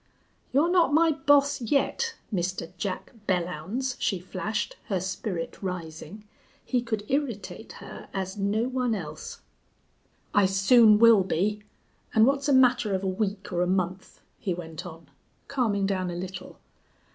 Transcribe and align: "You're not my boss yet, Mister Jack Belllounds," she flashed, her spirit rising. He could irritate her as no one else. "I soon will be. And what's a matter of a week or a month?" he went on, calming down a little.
"You're 0.51 0.71
not 0.71 0.95
my 0.95 1.11
boss 1.11 1.61
yet, 1.61 2.15
Mister 2.31 2.69
Jack 2.79 3.13
Belllounds," 3.27 3.97
she 3.99 4.17
flashed, 4.19 4.75
her 4.85 4.99
spirit 4.99 5.59
rising. 5.61 6.23
He 6.65 6.81
could 6.81 7.05
irritate 7.07 7.73
her 7.73 8.09
as 8.11 8.35
no 8.35 8.63
one 8.63 8.95
else. 8.95 9.41
"I 10.33 10.47
soon 10.47 10.97
will 10.97 11.23
be. 11.23 11.61
And 12.15 12.25
what's 12.25 12.49
a 12.49 12.53
matter 12.53 12.95
of 12.95 13.03
a 13.03 13.07
week 13.07 13.53
or 13.53 13.61
a 13.61 13.67
month?" 13.67 14.21
he 14.39 14.55
went 14.55 14.87
on, 14.87 15.05
calming 15.47 15.85
down 15.85 16.09
a 16.09 16.15
little. 16.15 16.57